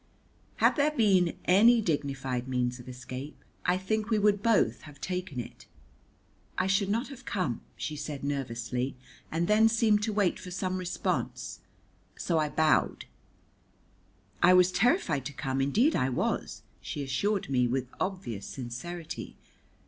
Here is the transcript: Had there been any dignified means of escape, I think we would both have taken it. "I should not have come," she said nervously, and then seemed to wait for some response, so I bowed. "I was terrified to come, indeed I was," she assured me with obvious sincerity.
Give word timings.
Had 0.55 0.77
there 0.77 0.89
been 0.89 1.37
any 1.45 1.79
dignified 1.79 2.47
means 2.47 2.79
of 2.79 2.89
escape, 2.89 3.37
I 3.67 3.77
think 3.77 4.09
we 4.09 4.17
would 4.17 4.41
both 4.41 4.81
have 4.81 4.99
taken 4.99 5.39
it. 5.39 5.67
"I 6.57 6.65
should 6.65 6.89
not 6.89 7.09
have 7.09 7.23
come," 7.23 7.61
she 7.77 7.95
said 7.95 8.23
nervously, 8.23 8.95
and 9.31 9.47
then 9.47 9.69
seemed 9.69 10.01
to 10.01 10.11
wait 10.11 10.39
for 10.39 10.49
some 10.49 10.77
response, 10.79 11.59
so 12.17 12.39
I 12.39 12.49
bowed. 12.49 13.05
"I 14.41 14.55
was 14.55 14.71
terrified 14.71 15.23
to 15.27 15.33
come, 15.33 15.61
indeed 15.61 15.95
I 15.95 16.09
was," 16.09 16.63
she 16.81 17.03
assured 17.03 17.51
me 17.51 17.67
with 17.67 17.85
obvious 17.99 18.47
sincerity. 18.47 19.35